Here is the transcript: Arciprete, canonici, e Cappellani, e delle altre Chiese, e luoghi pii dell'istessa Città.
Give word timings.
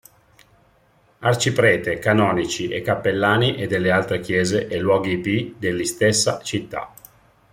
Arciprete, 1.19 1.99
canonici, 1.99 2.69
e 2.69 2.81
Cappellani, 2.81 3.55
e 3.57 3.67
delle 3.67 3.91
altre 3.91 4.19
Chiese, 4.19 4.67
e 4.67 4.79
luoghi 4.79 5.19
pii 5.19 5.53
dell'istessa 5.59 6.39
Città. 6.41 6.91